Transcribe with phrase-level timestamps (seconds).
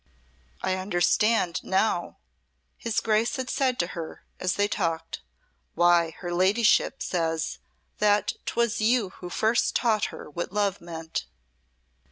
[0.63, 2.17] "I understand now,"
[2.75, 5.21] his Grace had said to her as they talked,
[5.75, 7.59] "why her ladyship says
[7.99, 11.27] that 'twas you who first taught her what love meant."